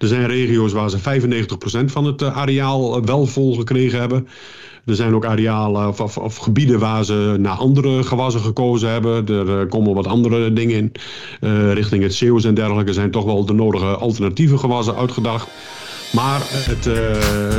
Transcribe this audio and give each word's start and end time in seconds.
Er 0.00 0.08
zijn 0.08 0.26
regio's 0.26 0.72
waar 0.72 0.90
ze 0.90 0.98
95% 0.98 1.84
van 1.84 2.04
het 2.04 2.22
areaal 2.22 3.04
wel 3.04 3.26
vol 3.26 3.54
gekregen 3.54 4.00
hebben. 4.00 4.28
Er 4.86 4.94
zijn 4.94 5.14
ook 5.14 5.24
arealen 5.24 5.88
of, 5.88 6.18
of, 6.18 6.36
gebieden 6.36 6.78
waar 6.78 7.04
ze 7.04 7.36
naar 7.38 7.56
andere 7.56 8.02
gewassen 8.02 8.40
gekozen 8.40 8.90
hebben. 8.90 9.28
Er 9.48 9.66
komen 9.66 9.94
wat 9.94 10.06
andere 10.06 10.52
dingen 10.52 10.76
in. 10.76 10.92
richting 11.72 12.02
het 12.02 12.14
zeeuws 12.14 12.44
en 12.44 12.54
dergelijke 12.54 12.92
zijn 12.92 13.10
toch 13.10 13.24
wel 13.24 13.44
de 13.44 13.52
nodige 13.52 13.86
alternatieve 13.86 14.58
gewassen 14.58 14.96
uitgedacht. 14.96 15.48
Maar 16.12 16.40
het, 16.42 16.86
uh, 16.86 16.94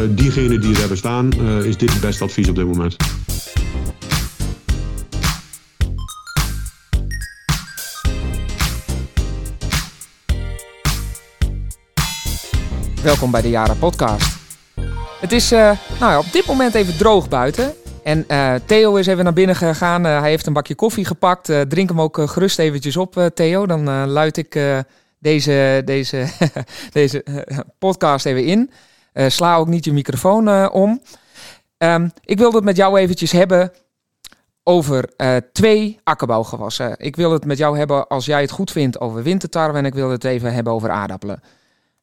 diegene 0.10 0.60
die 0.60 0.74
er 0.74 0.80
hebben 0.80 0.98
staan, 0.98 1.34
is 1.64 1.78
dit 1.78 1.92
het 1.92 2.02
beste 2.02 2.24
advies 2.24 2.50
op 2.50 2.56
dit 2.56 2.66
moment. 2.66 2.96
Welkom 13.04 13.32
bij 13.32 13.42
de 13.42 13.50
Jara 13.50 13.74
Podcast. 13.74 14.40
Het 15.20 15.32
is 15.32 15.52
uh, 15.52 15.60
nou 16.00 16.12
ja, 16.12 16.20
op 16.20 16.32
dit 16.32 16.46
moment 16.46 16.76
even 16.76 16.98
droog 16.98 17.30
buiten. 17.30 17.74
En 18.04 18.26
Theo 18.66 18.96
is 18.96 19.08
even 19.08 19.24
naar 19.24 19.34
binnen 19.34 19.56
gegaan. 19.56 20.04
hij 20.04 20.30
heeft 20.30 20.46
een 20.46 20.54
bakje 20.54 20.76
koffie 20.76 21.06
gepakt. 21.06 21.46
drink 21.70 21.90
hem 21.90 22.02
ook 22.02 22.18
gerust 22.26 22.60
eventjes 22.60 22.98
op, 22.98 23.32
Theo. 23.34 23.66
Dan 23.66 24.08
luid 24.08 24.38
ik 24.38 24.60
deze, 25.20 25.82
deze, 25.86 26.28
deze 26.92 27.24
eh, 27.24 27.60
podcast 27.80 28.26
even 28.26 28.46
in. 28.46 28.72
Sla 29.14 29.56
ook 29.56 29.68
niet 29.68 29.86
je 29.86 29.94
microfoon 29.94 30.72
om. 30.72 31.02
Um, 31.78 32.12
ik 32.24 32.38
wilde 32.38 32.56
het 32.56 32.66
met 32.66 32.78
jou 32.78 33.00
eventjes 33.00 33.32
hebben 33.32 33.72
over 34.64 35.10
twee 35.52 36.00
akkerbouwgewassen. 36.04 36.96
Ik 36.98 37.16
wil 37.16 37.32
het 37.32 37.46
met 37.46 37.58
jou 37.58 37.78
hebben, 37.78 38.08
als 38.08 38.26
jij 38.26 38.42
het 38.42 38.52
goed 38.52 38.72
vindt, 38.72 39.00
over 39.00 39.24
wintertarwe. 39.24 39.78
En 39.78 39.86
ik 39.86 39.94
wil 39.94 40.10
het 40.10 40.24
even 40.24 40.54
hebben 40.54 40.74
over 40.74 40.90
aardappelen. 40.90 41.42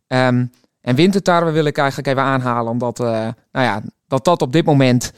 Um, 0.09 0.51
en 0.81 0.95
wintertarwe 0.95 1.51
wil 1.51 1.65
ik 1.65 1.79
eigenlijk 1.79 2.09
even 2.09 2.23
aanhalen, 2.23 2.73
omdat 2.73 2.99
nou 2.99 3.35
ja, 3.53 3.83
dat, 4.07 4.25
dat 4.25 4.43
op 4.43 4.53
dit 4.53 4.65
moment 4.65 5.13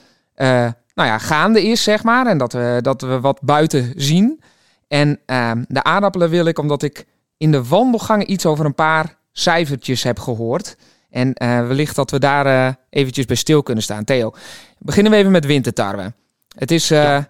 nou 0.95 1.09
ja, 1.09 1.19
gaande 1.19 1.63
is, 1.63 1.83
zeg 1.83 2.03
maar. 2.03 2.27
En 2.27 2.39
dat 2.39 2.53
we, 2.53 2.79
dat 2.83 3.03
we 3.03 3.21
wat 3.21 3.41
buiten 3.43 3.93
zien. 3.97 4.41
En 4.89 5.09
um, 5.09 5.65
de 5.69 5.83
aardappelen 5.83 6.31
wil 6.31 6.45
ik, 6.45 6.59
omdat 6.59 6.83
ik 6.83 7.07
in 7.37 7.51
de 7.51 7.65
wandelgang 7.65 8.27
iets 8.27 8.47
over 8.47 8.65
een 8.65 8.75
paar 8.75 9.17
cijfertjes 9.33 10.03
heb 10.03 10.19
gehoord. 10.19 10.77
En 11.11 11.29
uh, 11.43 11.67
wellicht 11.67 11.97
dat 11.97 12.11
we 12.11 12.19
daar 12.19 12.77
eventjes 12.91 13.25
bij 13.25 13.37
stil 13.37 13.63
kunnen 13.63 13.83
staan. 13.83 14.05
Theo, 14.05 14.33
beginnen 14.79 15.13
we 15.13 15.19
even 15.19 15.31
met 15.31 15.47
wintertarwe. 15.47 16.13
Het 16.57 16.71
is, 16.71 16.89
nou 16.89 17.27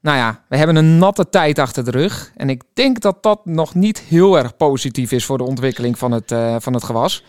ja, 0.00 0.44
we 0.48 0.56
hebben 0.56 0.76
een 0.76 0.98
natte 0.98 1.28
tijd 1.28 1.58
achter 1.58 1.84
de 1.84 1.90
rug. 1.90 2.32
En 2.36 2.50
ik 2.50 2.62
denk 2.74 3.00
dat 3.00 3.22
dat 3.22 3.46
nog 3.46 3.74
niet 3.74 3.98
heel 3.98 4.38
erg 4.38 4.56
positief 4.56 5.12
is 5.12 5.24
voor 5.24 5.38
de 5.38 5.44
ontwikkeling 5.44 5.98
van 5.98 6.12
het, 6.12 6.34
van 6.62 6.74
het 6.74 6.84
gewas. 6.84 7.24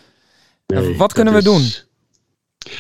Nee, 0.74 0.96
wat 0.96 1.14
kunnen 1.14 1.34
we 1.34 1.44
doen? 1.44 1.72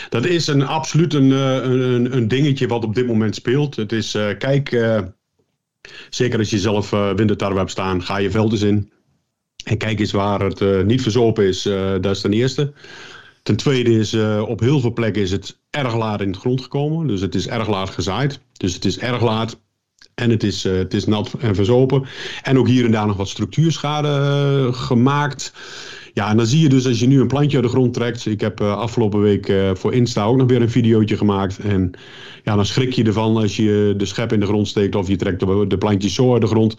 Dat 0.09 0.25
is 0.25 0.47
een 0.47 0.65
absoluut 0.65 1.13
een, 1.13 1.31
een, 1.31 2.15
een, 2.15 2.27
dingetje 2.27 2.67
wat 2.67 2.83
op 2.83 2.95
dit 2.95 3.07
moment 3.07 3.35
speelt. 3.35 3.75
Het 3.75 3.91
is, 3.91 4.11
kijk, 4.37 4.69
zeker 6.09 6.39
als 6.39 6.49
je 6.49 6.59
zelf 6.59 6.89
wintertarwe 6.89 7.57
hebt 7.57 7.71
staan, 7.71 8.03
ga 8.03 8.17
je 8.17 8.31
velden 8.31 8.67
in. 8.67 8.91
En 9.63 9.77
kijk 9.77 9.99
eens 9.99 10.11
waar 10.11 10.39
het 10.39 10.61
uh, 10.61 10.83
niet 10.83 11.01
verzopen 11.01 11.45
is, 11.45 11.65
uh, 11.65 11.91
dat 12.01 12.15
is 12.15 12.21
ten 12.21 12.33
eerste. 12.33 12.73
Ten 13.43 13.55
tweede 13.55 13.91
is, 13.91 14.13
uh, 14.13 14.43
op 14.47 14.59
heel 14.59 14.79
veel 14.79 14.93
plekken 14.93 15.21
is 15.21 15.31
het 15.31 15.57
erg 15.69 15.95
laat 15.95 16.21
in 16.21 16.31
de 16.31 16.39
grond 16.39 16.61
gekomen. 16.61 17.07
Dus 17.07 17.21
het 17.21 17.35
is 17.35 17.47
erg 17.47 17.67
laat 17.67 17.89
gezaaid. 17.89 18.39
Dus 18.57 18.73
het 18.73 18.85
is 18.85 18.99
erg 18.99 19.21
laat. 19.21 19.59
En 20.15 20.29
het 20.29 20.43
is, 20.43 20.63
het 20.63 20.93
is 20.93 21.05
nat 21.05 21.33
en 21.39 21.55
verzopen. 21.55 22.05
En 22.43 22.57
ook 22.57 22.67
hier 22.67 22.85
en 22.85 22.91
daar 22.91 23.07
nog 23.07 23.17
wat 23.17 23.29
structuurschade 23.29 24.69
gemaakt. 24.73 25.53
Ja, 26.13 26.29
en 26.29 26.37
dan 26.37 26.45
zie 26.45 26.59
je 26.59 26.69
dus 26.69 26.87
als 26.87 26.99
je 26.99 27.07
nu 27.07 27.21
een 27.21 27.27
plantje 27.27 27.57
uit 27.57 27.65
de 27.65 27.71
grond 27.71 27.93
trekt. 27.93 28.25
Ik 28.25 28.41
heb 28.41 28.61
afgelopen 28.61 29.21
week 29.21 29.53
voor 29.73 29.93
Insta 29.93 30.23
ook 30.23 30.37
nog 30.37 30.47
weer 30.47 30.61
een 30.61 30.69
videootje 30.69 31.17
gemaakt. 31.17 31.59
En 31.59 31.91
ja, 32.43 32.55
dan 32.55 32.65
schrik 32.65 32.93
je 32.93 33.03
ervan 33.03 33.37
als 33.37 33.55
je 33.55 33.93
de 33.97 34.05
schep 34.05 34.33
in 34.33 34.39
de 34.39 34.45
grond 34.45 34.67
steekt 34.67 34.95
of 34.95 35.07
je 35.07 35.15
trekt 35.15 35.39
de, 35.39 35.77
plantjes 35.77 36.13
zo 36.13 36.33
uit 36.33 36.41
de 36.41 36.47
grond 36.47 36.77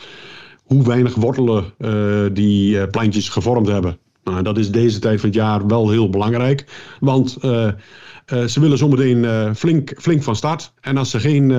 hoe 0.63 0.87
weinig 0.87 1.15
wortelen 1.15 1.65
uh, 1.79 2.25
die 2.33 2.87
plantjes 2.87 3.29
gevormd 3.29 3.69
hebben. 3.69 3.99
Nou, 4.25 4.43
dat 4.43 4.59
is 4.59 4.71
deze 4.71 4.99
tijd 4.99 5.21
van 5.21 5.29
het 5.29 5.39
jaar 5.39 5.67
wel 5.67 5.91
heel 5.91 6.11
belangrijk. 6.11 6.65
Want 7.01 7.37
ze 8.27 8.61
willen 8.61 8.79
zometeen 8.79 9.55
flink, 9.57 9.95
flink 9.99 10.23
van 10.23 10.37
start. 10.37 10.73
En 10.81 10.97
als 10.97 11.11
ze 11.11 11.21
geen, 11.21 11.53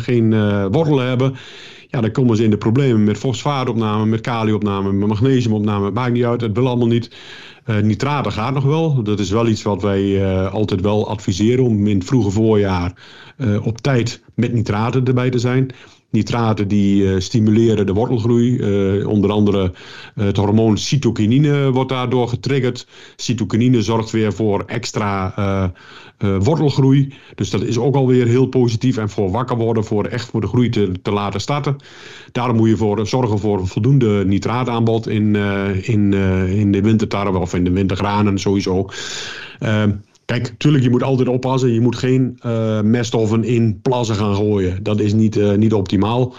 geen 0.00 0.30
wortelen 0.70 1.06
hebben, 1.06 1.34
ja, 1.90 2.00
dan 2.00 2.10
komen 2.10 2.36
ze 2.36 2.44
in 2.44 2.50
de 2.50 2.58
problemen 2.58 3.04
met 3.04 3.18
fosfaatopname, 3.18 4.06
met 4.06 4.20
kaliopname, 4.20 4.92
met 4.92 5.08
magnesiumopname. 5.08 5.84
Het 5.84 5.94
maakt 5.94 6.12
niet 6.12 6.24
uit, 6.24 6.40
het 6.40 6.56
wil 6.56 6.66
allemaal 6.66 6.86
niet. 6.86 7.10
nitraten 7.82 8.32
gaat 8.32 8.54
nog 8.54 8.64
wel. 8.64 9.02
Dat 9.02 9.18
is 9.18 9.30
wel 9.30 9.46
iets 9.46 9.62
wat 9.62 9.82
wij 9.82 10.26
altijd 10.48 10.80
wel 10.80 11.08
adviseren 11.08 11.64
om 11.64 11.86
in 11.86 11.98
het 11.98 12.06
vroege 12.06 12.30
voorjaar 12.30 12.92
op 13.62 13.78
tijd 13.78 14.22
met 14.34 14.52
nitraten 14.52 15.04
erbij 15.04 15.30
te 15.30 15.38
zijn. 15.38 15.70
Nitraten 16.10 16.68
die 16.68 17.02
uh, 17.02 17.20
stimuleren 17.20 17.86
de 17.86 17.92
wortelgroei. 17.92 18.56
Uh, 18.56 19.06
onder 19.08 19.30
andere 19.30 19.72
uh, 20.14 20.24
het 20.24 20.36
hormoon 20.36 20.78
cytokinine 20.78 21.70
wordt 21.70 21.88
daardoor 21.88 22.28
getriggerd. 22.28 22.86
Cytokinine 23.16 23.82
zorgt 23.82 24.10
weer 24.10 24.32
voor 24.32 24.62
extra 24.66 25.72
wortelgroei. 26.18 27.12
Dus 27.34 27.50
dat 27.50 27.62
is 27.62 27.78
ook 27.78 27.94
alweer 27.94 28.26
heel 28.26 28.46
positief. 28.46 28.96
En 28.96 29.08
voor 29.08 29.30
wakker 29.30 29.56
worden, 29.56 29.84
voor 29.84 30.04
echt 30.04 30.30
voor 30.30 30.40
de 30.40 30.46
groei 30.46 30.68
te, 30.68 30.92
te 31.02 31.10
laten 31.10 31.40
starten. 31.40 31.76
Daarom 32.32 32.56
moet 32.56 32.68
je 32.68 32.76
voor, 32.76 33.06
zorgen 33.06 33.38
voor 33.38 33.66
voldoende 33.66 34.24
nitraataanbod 34.26 35.08
in, 35.08 35.36
in, 35.82 36.12
in 36.48 36.72
de 36.72 36.82
wintertarwe 36.82 37.38
of 37.38 37.54
in 37.54 37.64
de 37.64 37.70
wintergranen 37.70 38.38
sowieso. 38.38 38.88
Kijk, 40.30 40.50
natuurlijk, 40.50 40.84
je 40.84 40.90
moet 40.90 41.02
altijd 41.02 41.28
oppassen. 41.28 41.72
Je 41.72 41.80
moet 41.80 41.96
geen 41.96 42.38
uh, 42.46 42.80
meststoffen 42.80 43.44
in 43.44 43.80
plassen 43.82 44.16
gaan 44.16 44.34
gooien. 44.34 44.82
Dat 44.82 45.00
is 45.00 45.12
niet, 45.12 45.36
uh, 45.36 45.52
niet 45.52 45.72
optimaal. 45.72 46.34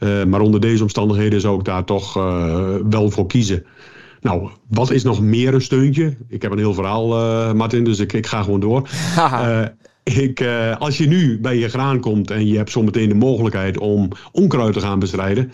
Uh, 0.00 0.24
maar 0.24 0.40
onder 0.40 0.60
deze 0.60 0.82
omstandigheden 0.82 1.40
zou 1.40 1.58
ik 1.58 1.64
daar 1.64 1.84
toch 1.84 2.14
wel 2.88 3.10
voor 3.10 3.26
kiezen. 3.26 3.64
Nou, 4.20 4.48
wat 4.68 4.90
is 4.90 5.02
nog 5.02 5.20
meer 5.20 5.54
een 5.54 5.62
steuntje? 5.62 6.16
Ik 6.28 6.42
heb 6.42 6.52
een 6.52 6.58
heel 6.58 6.74
verhaal, 6.74 7.08
Martin, 7.54 7.84
dus 7.84 7.98
ik, 7.98 8.12
ik 8.12 8.26
ga 8.26 8.42
gewoon 8.42 8.60
door. 8.60 8.88
Ik, 10.14 10.40
uh, 10.40 10.76
als 10.76 10.98
je 10.98 11.06
nu 11.06 11.40
bij 11.40 11.58
je 11.58 11.68
graan 11.68 12.00
komt 12.00 12.30
en 12.30 12.46
je 12.46 12.56
hebt 12.56 12.70
zometeen 12.70 13.08
de 13.08 13.14
mogelijkheid 13.14 13.78
om 13.78 14.10
onkruid 14.32 14.72
te 14.72 14.80
gaan 14.80 14.98
bestrijden, 14.98 15.52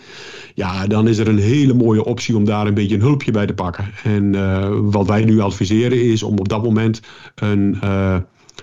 ja, 0.53 0.87
dan 0.87 1.07
is 1.07 1.17
er 1.17 1.27
een 1.27 1.39
hele 1.39 1.73
mooie 1.73 2.05
optie 2.05 2.35
om 2.35 2.45
daar 2.45 2.67
een 2.67 2.73
beetje 2.73 2.95
een 2.95 3.01
hulpje 3.01 3.31
bij 3.31 3.45
te 3.45 3.53
pakken. 3.53 3.91
En 4.03 4.33
uh, 4.33 4.69
wat 4.81 5.07
wij 5.07 5.23
nu 5.23 5.39
adviseren 5.39 6.01
is 6.01 6.23
om 6.23 6.37
op 6.37 6.49
dat 6.49 6.63
moment 6.63 7.01
een 7.35 7.77
uh, 7.83 8.17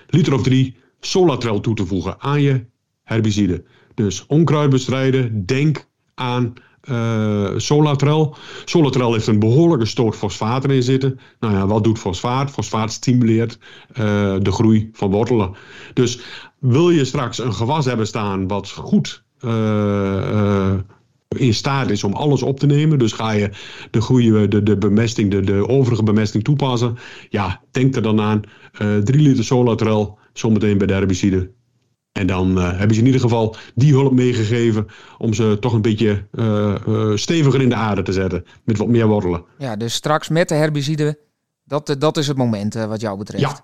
liter 0.09 0.33
of 0.33 0.43
drie 0.43 0.75
Solatrel 0.99 1.59
toe 1.59 1.75
te 1.75 1.85
voegen 1.85 2.15
aan 2.19 2.41
je 2.41 2.65
herbicide. 3.03 3.63
Dus 3.93 4.25
onkruid 4.27 4.69
bestrijden, 4.69 5.45
denk 5.45 5.87
aan 6.13 6.53
uh, 6.89 7.49
Solatrel. 7.57 8.35
Solatrel 8.65 9.13
heeft 9.13 9.27
een 9.27 9.39
behoorlijke 9.39 9.85
stoot 9.85 10.15
fosfaat 10.15 10.63
erin 10.63 10.83
zitten. 10.83 11.19
Nou 11.39 11.53
ja, 11.53 11.67
wat 11.67 11.83
doet 11.83 11.99
fosfaat? 11.99 12.51
Fosfaat 12.51 12.91
stimuleert 12.91 13.57
uh, 13.89 13.95
de 14.39 14.51
groei 14.51 14.89
van 14.93 15.11
wortelen. 15.11 15.55
Dus 15.93 16.19
wil 16.59 16.89
je 16.89 17.05
straks 17.05 17.39
een 17.39 17.53
gewas 17.53 17.85
hebben 17.85 18.07
staan 18.07 18.47
wat 18.47 18.69
goed 18.69 19.23
uh, 19.41 20.73
in 21.27 21.53
staat 21.53 21.89
is 21.89 22.03
om 22.03 22.13
alles 22.13 22.41
op 22.41 22.59
te 22.59 22.65
nemen. 22.65 22.99
Dus 22.99 23.11
ga 23.11 23.31
je 23.31 23.49
de 23.91 24.01
goede, 24.01 24.47
de, 24.47 24.63
de 24.63 24.77
bemesting, 24.77 25.31
de, 25.31 25.41
de 25.41 25.67
overige 25.67 26.03
bemesting 26.03 26.43
toepassen. 26.43 26.97
Ja, 27.29 27.61
denk 27.71 27.95
er 27.95 28.01
dan 28.01 28.21
aan. 28.21 28.41
3 29.03 29.03
liter 29.03 29.43
Solatrel, 29.43 30.17
zometeen 30.33 30.77
bij 30.77 30.87
de 30.87 30.93
herbicide. 30.93 31.51
En 32.11 32.27
dan 32.27 32.57
uh, 32.57 32.69
hebben 32.69 32.93
ze 32.93 32.99
in 32.99 33.05
ieder 33.05 33.21
geval 33.21 33.55
die 33.75 33.93
hulp 33.93 34.13
meegegeven 34.13 34.87
om 35.17 35.33
ze 35.33 35.57
toch 35.59 35.73
een 35.73 35.81
beetje 35.81 36.25
uh, 36.33 36.75
uh, 36.87 37.15
steviger 37.15 37.61
in 37.61 37.69
de 37.69 37.75
aarde 37.75 38.01
te 38.01 38.13
zetten. 38.13 38.45
Met 38.63 38.77
wat 38.77 38.87
meer 38.87 39.07
wortelen. 39.07 39.43
Ja, 39.57 39.75
dus 39.75 39.93
straks 39.93 40.29
met 40.29 40.49
de 40.49 40.55
herbicide, 40.55 41.19
dat, 41.63 41.95
dat 41.99 42.17
is 42.17 42.27
het 42.27 42.37
moment 42.37 42.73
wat 42.73 43.01
jou 43.01 43.17
betreft. 43.17 43.43
Ja, 43.43 43.59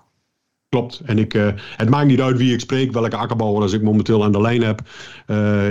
klopt. 0.68 1.00
En 1.04 1.18
ik, 1.18 1.32
het 1.76 1.88
maakt 1.88 2.06
niet 2.06 2.20
uit 2.20 2.36
wie 2.36 2.52
ik 2.52 2.60
spreek, 2.60 2.92
welke 2.92 3.16
akkerbouwer 3.16 3.62
als 3.62 3.72
ik 3.72 3.82
momenteel 3.82 4.24
aan 4.24 4.32
de 4.32 4.40
lijn 4.40 4.62
heb. 4.62 4.80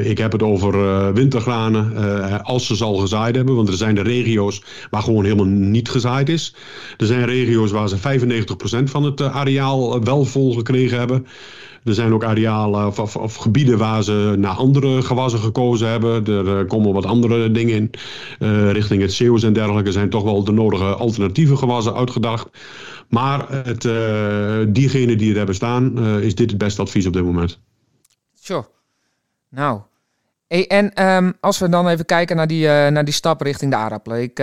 Ik 0.06 0.18
heb 0.18 0.32
het 0.32 0.44
over 0.44 1.14
wintergranen, 1.14 2.44
als 2.44 2.66
ze 2.66 2.76
ze 2.76 2.84
al 2.84 2.96
gezaaid 2.96 3.36
hebben. 3.36 3.56
Want 3.56 3.68
er 3.68 3.78
zijn 3.78 3.96
de 3.96 4.02
regio's 4.02 4.64
waar 4.90 5.04
gewoon 5.04 5.24
helemaal 5.24 5.46
niet 5.46 5.90
gezaaid 5.90 6.30
is. 6.30 6.56
Er 6.98 7.06
zijn 7.06 7.26
regio's 7.26 7.72
waar 7.72 7.90
ze 7.90 7.98
95% 7.98 8.84
van 8.84 9.04
het 9.04 9.22
areaal 9.22 10.04
wel 10.04 10.26
vol 10.26 10.54
gekregen 10.54 10.98
hebben. 10.98 11.28
Er 11.88 11.94
zijn 11.94 12.14
ook 12.14 12.24
arealen 12.24 12.88
of, 12.88 13.16
of, 13.16 13.36
gebieden 13.36 13.78
waar 13.78 14.04
ze 14.04 14.36
naar 14.38 14.56
andere 14.56 15.02
gewassen 15.02 15.40
gekozen 15.40 15.90
hebben. 15.90 16.48
Er 16.48 16.66
komen 16.66 16.94
wat 16.94 17.06
andere 17.06 17.52
dingen 17.52 17.76
in. 17.76 17.92
Uh, 18.40 18.72
richting 18.72 19.02
het 19.02 19.14
Zeeuws 19.14 19.44
en 19.44 19.54
dergelijke 19.54 19.92
zijn 19.92 20.10
toch 20.10 20.24
wel 20.24 20.44
de 20.44 20.52
nodige 20.52 20.84
alternatieve 20.84 21.58
gewassen 21.58 21.96
uitgedacht. 21.96 22.48
Maar 23.10 23.46
het, 23.50 23.84
uh, 23.84 23.94
diegene 24.68 25.16
die 25.16 25.32
er 25.32 25.38
hebben 25.38 25.56
staan, 25.56 26.00
is 26.22 26.36
dit 26.36 26.50
het 26.50 26.60
beste 26.60 26.82
advies 26.82 27.08
op 27.08 27.14
dit 27.14 27.24
moment. 27.24 27.60
Sure. 28.34 28.66
Nou, 29.50 29.82
en 30.48 31.06
um, 31.06 31.34
als 31.40 31.60
we 31.60 31.70
dan 31.70 31.88
even 31.88 32.06
kijken 32.06 32.36
naar 32.36 32.48
die, 32.48 32.68
naar 32.68 33.06
die 33.06 33.14
stap 33.14 33.42
richting 33.42 33.72
de 33.72 33.78
aardappelen. 33.78 34.22
Ik 34.22 34.38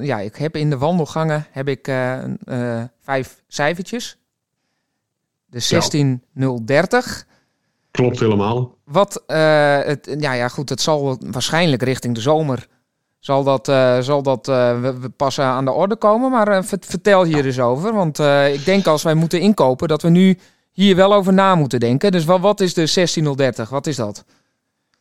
ja, 0.00 0.18
ik 0.18 0.36
heb 0.36 0.56
in 0.56 0.70
de 0.70 0.78
wandelgangen 0.78 1.46
heb 1.50 1.68
ik 1.68 1.84
vijf 3.00 3.42
cijfertjes. 3.48 4.21
De 5.52 5.60
16030. 5.60 7.26
Klopt 7.90 8.20
helemaal. 8.20 8.76
Wat, 8.84 9.22
uh, 9.26 9.78
het, 9.78 10.16
ja, 10.18 10.32
ja, 10.32 10.48
goed, 10.48 10.68
het 10.68 10.80
zal 10.80 11.18
waarschijnlijk 11.20 11.82
richting 11.82 12.14
de 12.14 12.20
zomer. 12.20 12.66
Zal 13.18 13.44
dat, 13.44 13.68
uh, 13.68 14.00
zal 14.00 14.22
dat 14.22 14.48
uh, 14.48 14.80
we 14.80 15.08
pas 15.16 15.38
aan 15.38 15.64
de 15.64 15.70
orde 15.70 15.96
komen? 15.96 16.30
Maar 16.30 16.64
vertel 16.64 17.24
hier 17.24 17.44
eens 17.44 17.60
over. 17.60 17.92
Want 17.92 18.18
ik 18.52 18.64
denk 18.64 18.86
als 18.86 19.02
wij 19.02 19.14
moeten 19.14 19.40
inkopen, 19.40 19.88
dat 19.88 20.02
we 20.02 20.08
nu 20.08 20.38
hier 20.72 20.96
wel 20.96 21.14
over 21.14 21.32
na 21.32 21.54
moeten 21.54 21.80
denken. 21.80 22.12
Dus 22.12 22.24
wat, 22.24 22.40
wat 22.40 22.60
is 22.60 22.74
de 22.74 22.86
16030? 22.86 23.68
Wat 23.68 23.86
is 23.86 23.96
dat? 23.96 24.24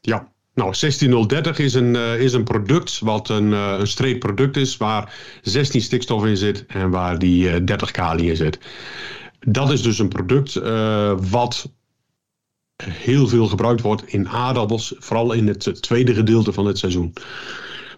Ja, 0.01 0.27
nou, 0.53 0.74
16030 0.74 1.59
is 1.59 1.74
een, 1.74 1.95
uh, 1.95 2.19
is 2.19 2.33
een 2.33 2.44
product 2.44 3.00
wat 3.00 3.30
een, 3.30 3.51
uh, 3.51 3.75
een 3.77 3.88
streepproduct 3.88 4.57
is 4.57 4.77
waar 4.77 5.13
16 5.42 5.81
stikstof 5.81 6.25
in 6.25 6.38
zit 6.38 6.65
en 6.68 6.89
waar 6.89 7.19
die 7.19 7.50
uh, 7.50 7.65
30 7.65 7.92
kali 7.92 8.30
in 8.30 8.36
zit. 8.36 8.59
Dat 9.47 9.71
is 9.71 9.81
dus 9.81 9.99
een 9.99 10.07
product 10.07 10.53
wat 11.29 11.71
heel 12.83 13.27
veel 13.27 13.47
gebruikt 13.47 13.81
wordt 13.81 14.03
in 14.07 14.29
aardappels, 14.29 14.93
vooral 14.97 15.31
in 15.33 15.47
het 15.47 15.81
tweede 15.81 16.13
gedeelte 16.13 16.53
van 16.53 16.65
het 16.65 16.77
seizoen. 16.77 17.13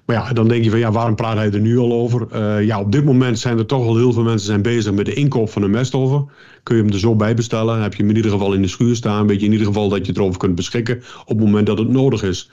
Maar 0.06 0.16
ja, 0.16 0.34
dan 0.34 0.48
denk 0.48 0.64
je 0.64 0.70
van 0.70 0.80
ja, 0.80 0.92
waarom 0.92 1.16
praat 1.16 1.36
hij 1.36 1.52
er 1.52 1.60
nu 1.60 1.78
al 1.78 1.94
over? 1.94 2.28
Uh, 2.34 2.66
ja, 2.66 2.80
op 2.80 2.92
dit 2.92 3.06
moment 3.06 3.40
zijn 3.40 3.58
er 3.58 3.66
toch 3.66 3.86
al 3.86 3.98
heel 3.98 4.14
veel 4.14 4.24
mensen 4.24 4.48
zijn 4.48 4.62
bezig 4.62 4.94
met 4.94 5.06
de 5.06 5.14
inkoop 5.14 5.50
van 5.50 5.62
een 5.62 5.72
meststoffen. 5.72 6.30
Kun 6.64 6.76
je 6.76 6.84
hem 6.84 6.92
er 6.92 7.00
zo 7.00 7.16
bij 7.16 7.34
bestellen? 7.34 7.82
heb 7.82 7.94
je 7.94 8.02
hem 8.02 8.10
in 8.10 8.16
ieder 8.16 8.32
geval 8.32 8.54
in 8.54 8.62
de 8.62 8.68
schuur 8.68 8.96
staan. 8.96 9.28
Weet 9.28 9.40
je 9.40 9.46
in 9.46 9.52
ieder 9.52 9.68
geval 9.68 9.90
dat 9.90 10.06
je 10.06 10.14
erover 10.16 10.40
kunt 10.40 10.56
beschikken 10.56 11.04
op 11.22 11.28
het 11.28 11.46
moment 11.46 11.68
dat 11.68 11.78
het 11.78 11.90
nodig 11.90 12.24
is. 12.24 12.50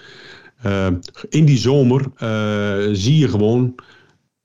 Uh, 0.66 0.87
in 1.28 1.44
die 1.44 1.58
zomer 1.58 2.04
zie 2.92 3.19
je 3.19 3.28
gewoon 3.28 3.75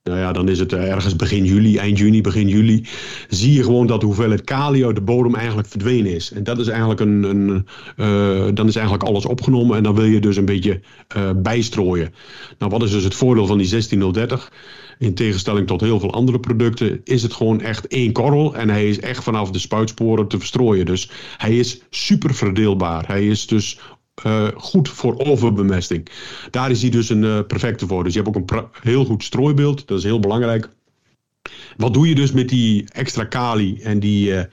nou 0.10 0.20
ja, 0.20 0.32
dan 0.32 0.50
is 0.50 0.60
het 0.60 0.74
ergens 0.74 1.16
begin 1.16 1.46
juli, 1.46 1.78
eind 1.78 1.98
juni, 1.98 2.22
begin 2.22 2.48
juli. 2.48 2.86
Zie 3.30 3.54
je 3.54 3.64
gewoon 3.64 3.88
dat 3.88 4.00
de 4.00 4.06
hoeveelheid 4.06 4.44
kali 4.44 4.86
uit 4.86 4.96
de 4.96 5.02
bodem 5.02 5.36
eigenlijk 5.36 5.68
verdwenen 5.68 6.16
is. 6.16 6.32
En 6.32 6.44
dat 6.44 6.60
is 6.60 6.68
eigenlijk 6.68 7.00
een. 7.00 7.24
een 7.24 7.68
uh, 7.98 8.48
dan 8.54 8.68
is 8.68 8.76
eigenlijk 8.76 9.06
alles 9.08 9.26
opgenomen 9.26 9.78
en 9.78 9.84
dan 9.84 9.96
wil 9.96 10.06
je 10.06 10.20
dus 10.20 10.38
een 10.38 10.46
beetje 10.46 10.82
uh, 11.18 11.30
bijstrooien. 11.36 12.14
Nou, 12.60 12.72
wat 12.72 12.84
is 12.84 12.92
dus 12.92 13.04
het 13.04 13.16
voordeel 13.16 13.46
van 13.46 13.58
die 13.58 13.68
16030? 13.68 14.52
In 15.00 15.14
tegenstelling 15.14 15.68
tot 15.68 15.82
heel 15.82 16.00
veel 16.00 16.14
andere 16.14 16.40
producten 16.40 17.02
is 17.04 17.24
het 17.24 17.34
gewoon 17.34 17.62
echt 17.62 17.88
één 17.88 18.12
korrel. 18.12 18.56
En 18.56 18.70
hij 18.70 18.90
is 18.90 19.00
echt 19.00 19.24
vanaf 19.24 19.52
de 19.52 19.60
spuitsporen 19.60 20.28
te 20.28 20.38
verstrooien. 20.38 20.86
Dus 20.86 21.10
hij 21.38 21.58
is 21.58 21.82
super 21.90 22.34
verdeelbaar. 22.34 23.08
Hij 23.08 23.28
is 23.28 23.48
dus 23.48 23.80
uh, 24.24 24.48
goed 24.56 24.90
voor 24.90 25.18
overbemesting. 25.18 26.08
Daar 26.52 26.72
is 26.72 26.82
hij 26.82 26.92
dus 26.92 27.10
een 27.10 27.24
uh, 27.24 27.40
perfecte 27.48 27.88
voor. 27.88 28.04
Dus 28.04 28.14
je 28.14 28.22
hebt 28.22 28.38
ook 28.38 28.52
een 28.52 28.68
heel 28.82 29.06
goed 29.06 29.24
strooibeeld. 29.24 29.88
Dat 29.88 29.98
is 29.98 30.04
heel 30.04 30.20
belangrijk. 30.20 30.70
Wat 31.78 31.94
doe 31.94 32.10
je 32.10 32.16
dus 32.16 32.32
met 32.32 32.50
die 32.50 32.86
extra 32.92 33.24
kali 33.24 33.82
en 33.82 34.00
die 34.00 34.30
uh, 34.30 34.44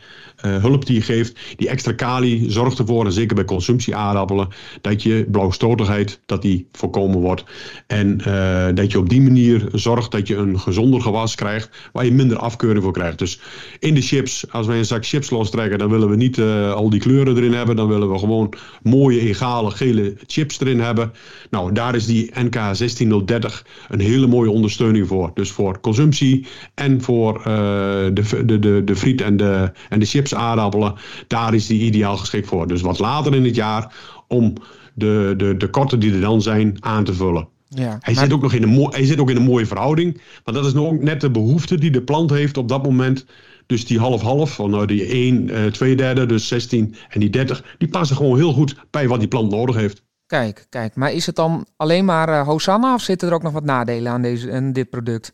hulp 0.48 0.86
die 0.86 0.94
je 0.94 1.02
geeft? 1.02 1.38
Die 1.56 1.68
extra 1.68 1.92
kali 1.92 2.50
zorgt 2.50 2.78
ervoor, 2.78 3.04
en 3.04 3.12
zeker 3.12 3.34
bij 3.34 3.44
consumptieaardappelen, 3.44 4.48
dat 4.80 5.02
je 5.02 5.26
blauwstotigheid 5.30 6.20
dat 6.26 6.42
die 6.42 6.66
voorkomen 6.72 7.18
wordt. 7.18 7.44
En 7.86 8.20
uh, 8.26 8.66
dat 8.74 8.92
je 8.92 8.98
op 8.98 9.08
die 9.08 9.20
manier 9.20 9.68
zorgt 9.72 10.10
dat 10.10 10.28
je 10.28 10.36
een 10.36 10.60
gezonder 10.60 11.00
gewas 11.00 11.34
krijgt, 11.34 11.70
waar 11.92 12.04
je 12.04 12.12
minder 12.12 12.38
afkeuring 12.38 12.82
voor 12.82 12.92
krijgt. 12.92 13.18
Dus 13.18 13.40
in 13.78 13.94
de 13.94 14.00
chips, 14.00 14.50
als 14.50 14.66
wij 14.66 14.78
een 14.78 14.84
zak 14.84 15.06
chips 15.06 15.30
lostrekken, 15.30 15.78
dan 15.78 15.90
willen 15.90 16.08
we 16.08 16.16
niet 16.16 16.40
al 16.74 16.90
die 16.90 17.00
kleuren 17.00 17.36
erin 17.36 17.52
hebben. 17.52 17.76
Dan 17.76 17.88
willen 17.88 18.10
we 18.10 18.18
gewoon 18.18 18.54
mooie, 18.82 19.20
egale, 19.20 19.70
gele 19.70 20.14
chips 20.26 20.60
erin 20.60 20.80
hebben. 20.80 21.12
Nou, 21.50 21.72
daar 21.72 21.94
is 21.94 22.06
die 22.06 22.30
NK 22.34 22.56
16030 22.72 23.66
een 23.88 24.00
hele 24.00 24.26
mooie 24.26 24.50
ondersteuning 24.50 25.06
voor. 25.06 25.30
Dus 25.34 25.50
voor 25.50 25.80
consumptie 25.80 26.46
en 26.74 27.02
voor 27.02 27.40
de, 27.42 28.42
de, 28.46 28.58
de, 28.58 28.84
de 28.84 28.96
friet 28.96 29.20
en 29.20 29.36
de, 29.36 29.72
en 29.88 29.98
de 29.98 30.06
chips 30.06 30.31
aardappelen. 30.34 30.94
Daar 31.26 31.54
is 31.54 31.66
die 31.66 31.80
ideaal 31.80 32.16
geschikt 32.16 32.46
voor. 32.46 32.66
Dus 32.66 32.80
wat 32.80 32.98
later 32.98 33.34
in 33.34 33.44
het 33.44 33.54
jaar 33.54 33.94
om 34.28 34.52
de, 34.94 35.34
de, 35.36 35.56
de 35.56 35.70
korten 35.70 36.00
die 36.00 36.12
er 36.12 36.20
dan 36.20 36.42
zijn 36.42 36.76
aan 36.80 37.04
te 37.04 37.14
vullen. 37.14 37.48
Ja, 37.68 37.98
hij, 38.00 38.14
zit 38.14 38.32
ook 38.32 38.42
nog 38.42 38.52
in 38.52 38.62
een 38.62 38.88
hij 38.90 39.04
zit 39.04 39.18
ook 39.18 39.30
in 39.30 39.36
een 39.36 39.42
mooie 39.42 39.66
verhouding. 39.66 40.20
Maar 40.44 40.54
dat 40.54 40.66
is 40.66 40.72
nog 40.72 41.00
net 41.00 41.20
de 41.20 41.30
behoefte 41.30 41.78
die 41.78 41.90
de 41.90 42.02
plant 42.02 42.30
heeft 42.30 42.56
op 42.56 42.68
dat 42.68 42.82
moment. 42.82 43.26
Dus 43.66 43.86
die 43.86 43.98
half-half, 43.98 44.54
van 44.54 44.70
nou 44.70 44.86
die 44.86 45.04
1, 45.04 45.48
uh, 45.48 45.66
2 45.66 45.96
derde, 45.96 46.26
dus 46.26 46.48
16 46.48 46.94
en 47.08 47.20
die 47.20 47.30
30, 47.30 47.76
die 47.78 47.88
passen 47.88 48.16
gewoon 48.16 48.36
heel 48.36 48.52
goed 48.52 48.76
bij 48.90 49.08
wat 49.08 49.18
die 49.18 49.28
plant 49.28 49.50
nodig 49.50 49.76
heeft. 49.76 50.02
Kijk, 50.26 50.66
kijk. 50.68 50.94
Maar 50.94 51.12
is 51.12 51.26
het 51.26 51.36
dan 51.36 51.66
alleen 51.76 52.04
maar 52.04 52.28
uh, 52.28 52.46
Hosanna 52.46 52.94
of 52.94 53.02
zitten 53.02 53.28
er 53.28 53.34
ook 53.34 53.42
nog 53.42 53.52
wat 53.52 53.64
nadelen 53.64 54.12
aan, 54.12 54.22
deze, 54.22 54.52
aan 54.52 54.72
dit 54.72 54.90
product? 54.90 55.32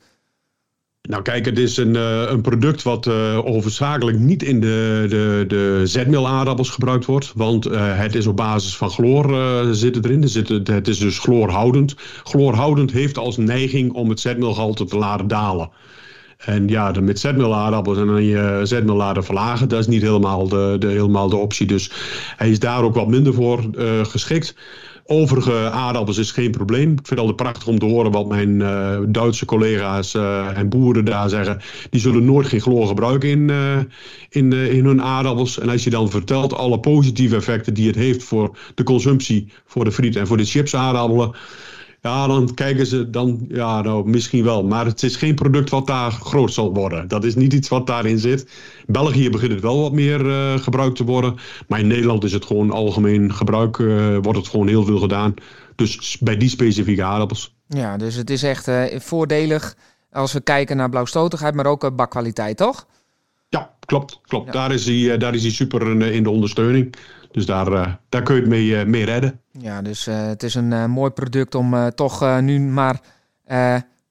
Nou 1.09 1.23
kijk, 1.23 1.45
het 1.45 1.59
is 1.59 1.77
een, 1.77 1.95
uh, 1.95 2.23
een 2.29 2.41
product 2.41 2.83
wat 2.83 3.07
uh, 3.07 3.41
overzakelijk 3.45 4.19
niet 4.19 4.43
in 4.43 4.61
de, 4.61 5.07
de, 5.09 5.45
de 5.49 5.81
zetmeelaardappels 5.85 6.71
gebruikt 6.71 7.05
wordt. 7.05 7.33
Want 7.35 7.67
uh, 7.67 7.99
het 7.99 8.15
is 8.15 8.27
op 8.27 8.37
basis 8.37 8.77
van 8.77 8.91
chloor 8.91 9.35
zit 9.75 9.95
het 9.95 10.05
erin. 10.05 10.23
Er 10.23 10.29
zit, 10.29 10.49
het 10.49 10.89
is 10.89 10.99
dus 10.99 11.19
chloorhoudend. 11.19 11.95
Chloorhoudend 12.23 12.93
heeft 12.93 13.19
als 13.19 13.37
neiging 13.37 13.93
om 13.93 14.09
het 14.09 14.21
zetmeelgehalte 14.21 14.85
te 14.85 14.97
laten 14.97 15.29
dalen. 15.29 15.71
En 16.39 16.69
ja, 16.69 16.93
de, 16.93 17.01
met 17.01 17.19
zetmeelaardappels 17.19 17.99
en 17.99 18.07
dan 18.07 18.25
je 18.25 18.85
laten 18.87 19.25
verlagen, 19.25 19.69
dat 19.69 19.81
is 19.81 19.87
niet 19.87 20.03
helemaal 20.03 20.49
de, 20.49 20.77
de, 20.79 20.87
helemaal 20.87 21.29
de 21.29 21.37
optie. 21.37 21.67
Dus 21.67 21.91
hij 22.37 22.51
is 22.51 22.59
daar 22.59 22.83
ook 22.83 22.95
wat 22.95 23.09
minder 23.09 23.35
voor 23.35 23.65
geschikt. 24.03 24.55
Overige 25.11 25.71
aardappels 25.71 26.19
is 26.19 26.31
geen 26.31 26.51
probleem. 26.51 26.91
Ik 26.91 26.97
vind 26.97 27.09
het 27.09 27.19
altijd 27.19 27.37
prachtig 27.37 27.67
om 27.67 27.79
te 27.79 27.87
horen 27.87 28.11
wat 28.11 28.29
mijn 28.29 28.61
uh, 28.61 28.99
Duitse 29.09 29.45
collega's 29.45 30.15
uh, 30.15 30.59
en 30.59 30.69
boeren 30.69 31.05
daar 31.05 31.29
zeggen. 31.29 31.61
Die 31.91 32.01
zullen 32.01 32.25
nooit 32.25 32.47
geen 32.47 32.61
chloor 32.61 32.87
gebruiken 32.87 33.29
in, 33.29 33.49
uh, 33.49 33.79
in, 34.29 34.53
in 34.53 34.85
hun 34.85 35.03
aardappels. 35.03 35.59
En 35.59 35.69
als 35.69 35.85
je 35.85 35.91
dan 35.91 36.11
vertelt 36.11 36.55
alle 36.55 36.81
positieve 36.81 37.37
effecten 37.37 37.75
die 37.75 37.87
het 37.87 37.97
heeft 37.97 38.23
voor 38.23 38.57
de 38.75 38.83
consumptie, 38.83 39.53
voor 39.67 39.85
de 39.85 39.93
friet 39.93 40.17
en 40.17 40.27
voor 40.27 40.37
de 40.37 40.45
chips 40.45 40.75
aardappelen 40.75 41.35
ja, 42.01 42.27
dan 42.27 42.55
kijken 42.55 42.87
ze 42.87 43.11
dan, 43.11 43.45
ja, 43.49 43.83
nou, 43.83 44.09
misschien 44.09 44.45
wel. 44.45 44.65
Maar 44.65 44.87
het 44.87 45.03
is 45.03 45.17
geen 45.17 45.35
product 45.35 45.71
wat 45.71 45.87
daar 45.87 46.11
groot 46.11 46.53
zal 46.53 46.75
worden. 46.75 47.09
Dat 47.09 47.25
is 47.25 47.35
niet 47.35 47.53
iets 47.53 47.69
wat 47.69 47.87
daarin 47.87 48.19
zit. 48.19 48.51
België 48.87 49.31
begint 49.31 49.53
het 49.53 49.61
wel 49.61 49.81
wat 49.81 49.93
meer 49.93 50.27
uh, 50.27 50.59
gebruikt 50.59 50.97
te 50.97 51.05
worden. 51.05 51.37
Maar 51.69 51.81
in 51.81 51.87
Nederland 51.87 52.25
is 52.25 52.33
het 52.33 52.45
gewoon 52.45 52.71
algemeen 52.71 53.35
gebruik, 53.35 53.79
uh, 53.79 54.19
wordt 54.23 54.39
het 54.39 54.49
gewoon 54.49 54.69
heel 54.69 54.85
veel 54.85 54.99
gedaan. 54.99 55.35
Dus 55.75 56.19
bij 56.21 56.37
die 56.37 56.49
specifieke 56.49 57.05
aardappels. 57.05 57.57
Ja, 57.67 57.97
dus 57.97 58.15
het 58.15 58.31
is 58.31 58.43
echt 58.43 58.69
uh, 58.69 58.85
voordelig 58.99 59.77
als 60.13 60.33
we 60.33 60.41
kijken 60.41 60.77
naar 60.77 60.91
blauwstotigheid, 60.91 61.55
maar 61.55 61.67
ook 61.67 61.97
bakkwaliteit, 61.97 62.57
toch? 62.57 62.87
Ja, 63.49 63.75
klopt. 63.81 64.21
klopt. 64.23 64.47
Ja. 64.47 64.53
Daar, 64.53 64.73
is 64.73 64.87
hij, 64.87 65.19
daar 65.19 65.35
is 65.35 65.43
hij 65.43 65.51
super 65.51 66.03
in 66.03 66.23
de 66.23 66.31
ondersteuning. 66.31 66.95
Dus 67.39 67.47
daar, 67.47 67.73
uh, 67.73 67.87
daar 68.09 68.23
kun 68.23 68.35
je 68.35 68.41
het 68.41 68.51
mee, 68.51 68.67
uh, 68.67 68.85
mee 68.85 69.05
redden. 69.05 69.41
Ja, 69.51 69.83
dus 69.83 70.09
uh, 70.09 70.27
het 70.27 70.43
is 70.43 70.55
een 70.55 70.91
mooi 70.91 71.11
product 71.11 71.55
om 71.55 71.91
toch 71.95 72.41
nu 72.41 72.61
maar 72.61 73.01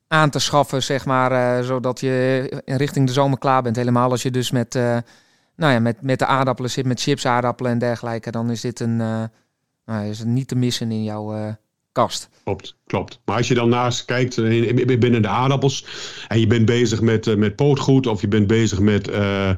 aan 0.08 0.30
te 0.30 0.40
schaffen, 0.40 0.84
zeg 0.84 1.06
maar. 1.06 1.64
zodat 1.64 2.00
je 2.00 2.62
richting 2.66 3.08
de 3.08 3.14
zomer 3.14 3.38
klaar 3.38 3.62
bent. 3.62 3.76
Helemaal 3.76 4.12
als 4.12 4.24
je 4.24 4.32
dus 4.32 4.52
met, 4.52 4.74
nou 5.56 5.74
ja, 5.74 5.80
met, 5.80 6.02
met 6.02 6.20
de 6.20 6.26
aardappelen 6.26 6.72
zit, 6.72 6.86
met 6.86 7.02
chips, 7.02 7.26
aardappelen 7.26 7.72
en 7.72 7.78
dergelijke. 7.78 8.32
Dan 8.32 8.50
is 8.52 8.62
dit 8.62 8.80
een, 8.80 8.96
nou, 9.86 10.06
is 10.10 10.20
het 10.20 10.28
niet 10.28 10.48
te 10.48 10.56
missen 10.56 10.92
in 10.92 11.04
jouw 11.04 11.58
kast. 11.98 12.30
Klopt, 12.44 12.76
klopt. 12.86 13.20
Maar 13.26 13.38
als 13.38 13.48
je 13.48 13.54
dan 13.54 13.70
naast 13.70 14.06
kijkt 14.06 14.38
eh, 14.38 15.00
binnen 15.00 15.22
de 15.22 15.28
aardappels 15.28 15.86
en 16.28 16.40
je 16.40 16.48
bent 16.48 16.66
bezig 16.66 17.02
met, 17.02 17.28
eh, 17.28 17.36
met 17.36 17.56
pootgoed 17.56 18.08
of 18.08 18.22
je 18.22 18.28
bent 18.28 18.48
bezig 18.48 18.80
met 18.80 19.10
uh, 19.10 19.50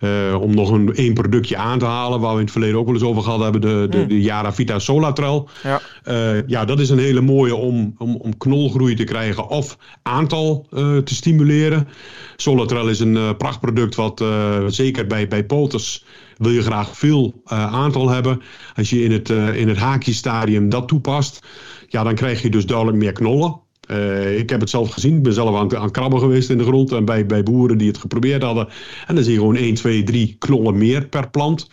uh, 0.00 0.40
om 0.40 0.54
nog 0.54 0.70
een 0.70 0.94
één 0.94 1.14
productje 1.14 1.56
aan 1.56 1.78
te 1.78 1.84
halen, 1.84 2.20
waar 2.20 2.30
we 2.32 2.38
in 2.38 2.42
het 2.42 2.52
verleden 2.52 2.78
ook 2.78 2.84
wel 2.84 2.94
eens 2.94 3.04
over 3.04 3.22
gehad 3.22 3.40
hebben, 3.40 3.60
de, 3.60 3.86
de, 3.90 3.98
mm. 3.98 4.08
de 4.08 4.20
Yara 4.20 4.52
Vita 4.52 4.78
Solatrel. 4.78 5.48
Ja. 5.62 5.80
Uh, 6.08 6.48
ja, 6.48 6.64
dat 6.64 6.80
is 6.80 6.90
een 6.90 6.98
hele 6.98 7.20
mooie 7.20 7.54
om, 7.54 7.94
om, 7.98 8.16
om 8.16 8.36
knolgroei 8.36 8.94
te 8.94 9.04
krijgen 9.04 9.48
of 9.48 9.78
aantal 10.02 10.66
te 11.04 11.14
stimuleren. 11.14 11.88
Solatrel 12.36 12.88
is 12.88 13.00
een 13.00 13.36
prachtproduct 13.36 13.94
wat 13.94 14.24
zeker 14.66 15.06
bij, 15.06 15.28
bij 15.28 15.44
poters 15.44 16.04
wil 16.42 16.52
je 16.52 16.62
graag 16.62 16.96
veel 16.96 17.42
aantal 17.44 18.10
hebben. 18.10 18.42
Als 18.74 18.90
je 18.90 19.04
in 19.04 19.12
het, 19.12 19.28
in 19.54 19.68
het 19.68 19.76
haakjestadium 19.76 20.68
dat 20.68 20.88
toepast, 20.88 21.46
ja, 21.88 22.02
dan 22.02 22.14
krijg 22.14 22.42
je 22.42 22.50
dus 22.50 22.66
duidelijk 22.66 22.98
meer 22.98 23.12
knollen. 23.12 23.60
Uh, 23.90 24.38
ik 24.38 24.50
heb 24.50 24.60
het 24.60 24.70
zelf 24.70 24.90
gezien. 24.90 25.16
Ik 25.16 25.22
ben 25.22 25.32
zelf 25.32 25.56
aan, 25.56 25.76
aan 25.76 25.90
krabben 25.90 26.20
geweest 26.20 26.50
in 26.50 26.58
de 26.58 26.64
grond. 26.64 26.92
En 26.92 27.04
bij, 27.04 27.26
bij 27.26 27.42
boeren 27.42 27.78
die 27.78 27.88
het 27.88 27.98
geprobeerd 27.98 28.42
hadden. 28.42 28.68
En 29.06 29.14
dan 29.14 29.24
zie 29.24 29.32
je 29.32 29.38
gewoon 29.38 29.56
1, 29.56 29.74
2, 29.74 30.02
3 30.02 30.36
knollen 30.38 30.78
meer 30.78 31.06
per 31.06 31.30
plant. 31.30 31.68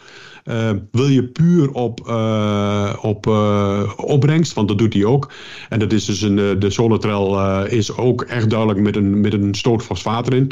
Uh, 0.45 0.69
wil 0.91 1.07
je 1.07 1.23
puur 1.23 1.71
op, 1.71 2.07
uh, 2.07 2.93
op 3.01 3.27
opbrengst, 3.95 4.53
want 4.53 4.67
dat 4.67 4.77
doet 4.77 4.93
hij 4.93 5.05
ook. 5.05 5.31
En 5.69 5.79
dat 5.79 5.93
is 5.93 6.05
dus 6.05 6.21
een, 6.21 6.59
de 6.59 6.69
Solatrel 6.69 7.65
is 7.65 7.97
ook 7.97 8.21
echt 8.21 8.49
duidelijk 8.49 8.79
met 8.79 8.95
een, 8.95 9.21
met 9.21 9.33
een 9.33 9.55
stoot 9.55 9.83
fosfaat 9.83 10.27
erin 10.27 10.51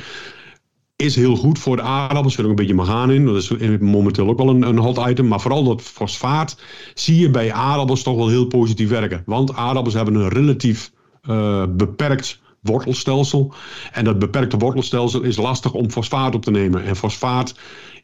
is 0.98 1.16
heel 1.16 1.36
goed 1.36 1.60
voor 1.60 1.76
de 1.76 1.82
aardappels. 1.82 2.26
Er 2.26 2.32
zit 2.32 2.44
ook 2.44 2.50
een 2.50 2.56
beetje 2.56 2.74
magaan 2.74 3.12
in. 3.12 3.26
Dat 3.26 3.36
is 3.36 3.80
momenteel 3.80 4.28
ook 4.28 4.38
wel 4.38 4.50
een, 4.50 4.62
een 4.62 4.78
hot 4.78 5.08
item. 5.08 5.28
Maar 5.28 5.40
vooral 5.40 5.64
dat 5.64 5.82
fosfaat 5.82 6.58
zie 6.94 7.20
je 7.20 7.30
bij 7.30 7.54
aardappels 7.54 8.04
toch 8.04 8.16
wel 8.16 8.28
heel 8.28 8.46
positief 8.46 8.90
werken. 8.90 9.24
Want 9.26 9.56
aardappels 9.56 9.94
hebben 9.94 10.16
een 10.16 10.30
relatief 10.30 10.92
uh, 11.30 11.64
beperkt 11.70 12.40
wortelstelsel. 12.62 13.54
En 13.92 14.04
dat 14.04 14.20
beperkte 14.20 14.58
wortelstelsel 14.58 15.22
is 15.22 15.38
lastig 15.38 15.74
om 15.74 15.92
fosfaat 15.92 16.36
op 16.36 16.44
te 16.44 16.52
nemen. 16.52 16.84
En 16.84 16.96
fosfaat 16.96 17.56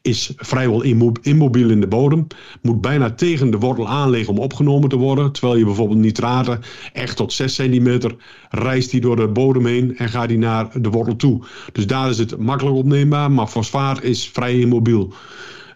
is 0.04 0.32
vrijwel 0.36 0.82
immobiel 1.22 1.70
in 1.70 1.80
de 1.80 1.86
bodem. 1.86 2.26
Moet 2.62 2.80
bijna 2.80 3.10
tegen 3.10 3.50
de 3.50 3.58
wortel 3.58 3.88
aan 3.88 4.10
liggen 4.10 4.34
om 4.34 4.40
opgenomen 4.40 4.88
te 4.88 4.96
worden. 4.96 5.32
Terwijl 5.32 5.58
je 5.58 5.64
bijvoorbeeld 5.64 5.98
nitraten 5.98 6.60
echt 6.92 7.16
tot 7.16 7.32
6 7.32 7.54
centimeter 7.54 8.16
reist 8.50 8.90
die 8.90 9.00
door 9.00 9.16
de 9.16 9.28
bodem 9.28 9.66
heen 9.66 9.96
en 9.96 10.08
gaat 10.08 10.28
die 10.28 10.38
naar 10.38 10.80
de 10.80 10.90
wortel 10.90 11.16
toe. 11.16 11.44
Dus 11.72 11.86
daar 11.86 12.10
is 12.10 12.18
het 12.18 12.38
makkelijk 12.38 12.76
opneembaar, 12.76 13.30
maar 13.30 13.46
fosfaat 13.46 14.02
is 14.02 14.28
vrij 14.28 14.58
immobiel. 14.58 15.12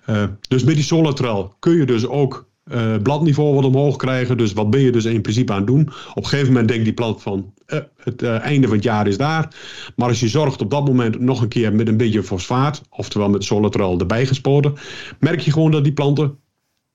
Uh, 0.06 0.24
dus 0.48 0.64
met 0.64 0.74
die 0.74 0.84
Solatrel 0.84 1.54
kun 1.58 1.76
je 1.76 1.86
dus 1.86 2.06
ook 2.06 2.47
uh, 2.72 2.96
bladniveau 3.02 3.54
wat 3.54 3.64
omhoog 3.64 3.96
krijgen. 3.96 4.36
Dus 4.36 4.52
wat 4.52 4.70
ben 4.70 4.80
je 4.80 4.92
dus 4.92 5.04
in 5.04 5.20
principe 5.20 5.52
aan 5.52 5.58
het 5.58 5.66
doen? 5.66 5.88
Op 6.14 6.22
een 6.22 6.28
gegeven 6.28 6.52
moment 6.52 6.68
denkt 6.68 6.84
die 6.84 6.92
plant 6.92 7.22
van 7.22 7.52
uh, 7.66 7.78
het 7.96 8.22
uh, 8.22 8.40
einde 8.40 8.66
van 8.66 8.76
het 8.76 8.84
jaar 8.84 9.06
is 9.06 9.16
daar. 9.16 9.54
Maar 9.96 10.08
als 10.08 10.20
je 10.20 10.28
zorgt 10.28 10.62
op 10.62 10.70
dat 10.70 10.86
moment 10.86 11.20
nog 11.20 11.42
een 11.42 11.48
keer 11.48 11.74
met 11.74 11.88
een 11.88 11.96
beetje 11.96 12.22
fosfaat, 12.22 12.82
oftewel 12.90 13.28
met 13.28 13.44
Solatrel 13.44 13.98
erbij 13.98 14.26
gespoten, 14.26 14.74
merk 15.20 15.40
je 15.40 15.52
gewoon 15.52 15.70
dat 15.70 15.84
die 15.84 15.92
planten 15.92 16.38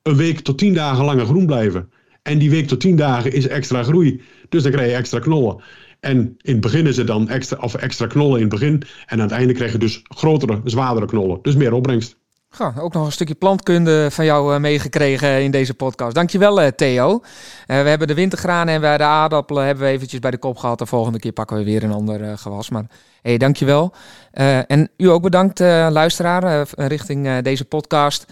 een 0.01 0.15
week 0.15 0.39
tot 0.39 0.57
tien 0.57 0.73
dagen 0.73 1.05
langer 1.05 1.25
groen 1.25 1.45
blijven. 1.45 1.89
En 2.21 2.37
die 2.37 2.49
week 2.49 2.67
tot 2.67 2.79
tien 2.79 2.95
dagen 2.95 3.33
is 3.33 3.47
extra 3.47 3.83
groei. 3.83 4.21
Dus 4.49 4.63
dan 4.63 4.71
krijg 4.71 4.89
je 4.89 4.95
extra 4.95 5.19
knollen. 5.19 5.63
En 5.99 6.17
in 6.17 6.51
het 6.51 6.61
begin 6.61 6.87
is 6.87 6.97
het 6.97 7.07
dan 7.07 7.29
extra, 7.29 7.57
of 7.57 7.75
extra 7.75 8.07
knollen 8.07 8.35
in 8.35 8.41
het 8.41 8.49
begin. 8.49 8.83
En 9.05 9.17
aan 9.17 9.19
het 9.19 9.31
einde 9.31 9.53
krijg 9.53 9.71
je 9.71 9.77
dus 9.77 10.01
grotere, 10.03 10.61
zwaardere 10.63 11.05
knollen. 11.05 11.39
Dus 11.41 11.55
meer 11.55 11.73
opbrengst. 11.73 12.21
Goh, 12.55 12.83
ook 12.83 12.93
nog 12.93 13.05
een 13.05 13.11
stukje 13.11 13.35
plantkunde 13.35 14.11
van 14.11 14.25
jou 14.25 14.53
uh, 14.53 14.59
meegekregen 14.59 15.43
in 15.43 15.51
deze 15.51 15.73
podcast. 15.73 16.15
Dankjewel 16.15 16.61
uh, 16.61 16.67
Theo. 16.67 17.13
Uh, 17.13 17.19
we 17.65 17.73
hebben 17.89 18.07
de 18.07 18.13
wintergranen 18.13 18.73
en 18.73 18.81
we 18.81 18.97
de 18.97 19.03
aardappelen 19.03 19.65
hebben 19.65 19.83
we 19.83 19.89
eventjes 19.89 20.19
bij 20.19 20.31
de 20.31 20.37
kop 20.37 20.57
gehad. 20.57 20.79
De 20.79 20.85
volgende 20.85 21.19
keer 21.19 21.31
pakken 21.31 21.57
we 21.57 21.63
weer 21.63 21.83
een 21.83 21.91
ander 21.91 22.37
gewas. 22.37 22.69
Maar 22.69 22.85
hey, 23.21 23.37
dankjewel. 23.37 23.93
en 24.67 24.89
u 24.97 25.09
ook 25.09 25.21
bedankt 25.21 25.59
luisteraar 25.89 26.67
richting 26.75 27.39
deze 27.41 27.65
podcast. 27.65 28.25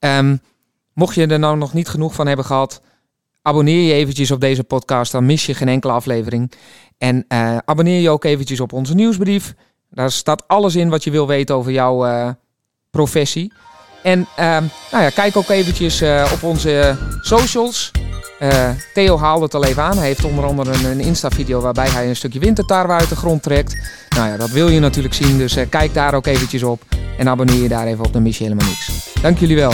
Um, 0.00 0.40
mocht 0.92 1.14
je 1.14 1.26
er 1.26 1.38
nou 1.38 1.56
nog 1.56 1.72
niet 1.72 1.88
genoeg 1.88 2.14
van 2.14 2.26
hebben 2.26 2.44
gehad... 2.44 2.80
abonneer 3.42 3.86
je 3.86 3.92
eventjes 3.92 4.30
op 4.30 4.40
deze 4.40 4.64
podcast. 4.64 5.12
Dan 5.12 5.26
mis 5.26 5.46
je 5.46 5.54
geen 5.54 5.68
enkele 5.68 5.92
aflevering. 5.92 6.52
En 6.98 7.24
abonneer 7.64 8.00
je 8.00 8.10
ook 8.10 8.24
eventjes 8.24 8.60
op 8.60 8.72
onze 8.72 8.94
nieuwsbrief. 8.94 9.54
Daar 9.90 10.10
staat 10.10 10.48
alles 10.48 10.76
in 10.76 10.88
wat 10.88 11.04
je 11.04 11.10
wil 11.10 11.26
weten 11.26 11.54
over 11.54 11.72
jouw 11.72 12.34
professie. 12.96 13.52
En 14.02 14.18
uh, 14.20 14.46
nou 14.90 15.02
ja, 15.02 15.10
kijk 15.10 15.36
ook 15.36 15.48
eventjes 15.48 16.02
uh, 16.02 16.30
op 16.32 16.42
onze 16.42 16.96
socials. 17.20 17.90
Uh, 18.40 18.68
Theo 18.94 19.18
haalde 19.18 19.44
het 19.44 19.54
al 19.54 19.64
even 19.64 19.82
aan. 19.82 19.98
Hij 19.98 20.06
heeft 20.06 20.24
onder 20.24 20.44
andere 20.44 20.88
een, 20.88 21.00
Insta-video 21.00 21.60
waarbij 21.60 21.88
hij 21.88 22.08
een 22.08 22.16
stukje 22.16 22.38
wintertarwe 22.38 22.92
uit 22.92 23.08
de 23.08 23.16
grond 23.16 23.42
trekt. 23.42 23.78
Nou 24.16 24.28
ja, 24.28 24.36
dat 24.36 24.50
wil 24.50 24.68
je 24.68 24.80
natuurlijk 24.80 25.14
zien, 25.14 25.38
dus 25.38 25.56
uh, 25.56 25.64
kijk 25.68 25.94
daar 25.94 26.14
ook 26.14 26.26
eventjes 26.26 26.62
op. 26.62 26.82
En 27.18 27.28
abonneer 27.28 27.62
je 27.62 27.68
daar 27.68 27.86
even 27.86 28.04
op, 28.04 28.12
dan 28.12 28.22
mis 28.22 28.38
je 28.38 28.44
helemaal 28.44 28.68
niks. 28.68 29.12
Dank 29.22 29.38
jullie 29.38 29.56
wel. 29.56 29.72